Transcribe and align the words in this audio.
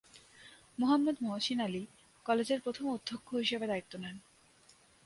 মোহাম্মদ 0.77 1.15
মহসিন 1.21 1.59
আলী 1.61 1.83
কলেজের 2.25 2.59
প্রথম 2.61 2.85
অধ্যক্ষ 2.89 3.27
হিসেবে 3.35 3.65
দায়িত্ব 3.67 3.93
নেন। 3.97 4.17